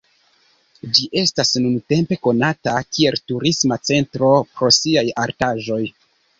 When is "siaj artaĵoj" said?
4.81-5.83